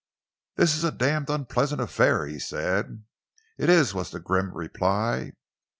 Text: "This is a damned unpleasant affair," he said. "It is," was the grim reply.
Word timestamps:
"This 0.55 0.75
is 0.75 0.83
a 0.83 0.91
damned 0.91 1.29
unpleasant 1.29 1.79
affair," 1.79 2.25
he 2.25 2.39
said. 2.39 3.03
"It 3.59 3.69
is," 3.69 3.93
was 3.93 4.09
the 4.09 4.19
grim 4.19 4.51
reply. 4.51 5.33